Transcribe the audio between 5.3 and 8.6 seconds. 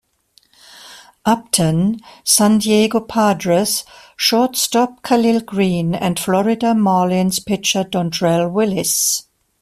Greene and Florida Marlins pitcher Dontrelle